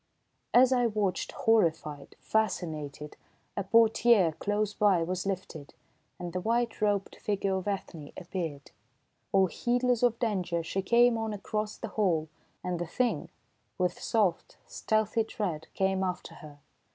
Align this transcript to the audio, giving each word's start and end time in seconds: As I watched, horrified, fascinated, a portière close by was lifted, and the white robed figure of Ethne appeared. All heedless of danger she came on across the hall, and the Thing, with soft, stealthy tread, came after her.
As 0.51 0.73
I 0.73 0.87
watched, 0.87 1.31
horrified, 1.31 2.15
fascinated, 2.19 3.17
a 3.55 3.63
portière 3.63 4.33
close 4.39 4.73
by 4.73 5.03
was 5.03 5.27
lifted, 5.27 5.75
and 6.17 6.33
the 6.33 6.41
white 6.41 6.81
robed 6.81 7.17
figure 7.17 7.55
of 7.55 7.67
Ethne 7.67 8.11
appeared. 8.17 8.71
All 9.31 9.45
heedless 9.45 10.01
of 10.01 10.17
danger 10.17 10.63
she 10.63 10.81
came 10.81 11.19
on 11.19 11.33
across 11.33 11.77
the 11.77 11.89
hall, 11.89 12.29
and 12.63 12.79
the 12.79 12.87
Thing, 12.87 13.29
with 13.77 14.01
soft, 14.01 14.57
stealthy 14.65 15.23
tread, 15.23 15.67
came 15.75 16.01
after 16.03 16.33
her. 16.33 16.57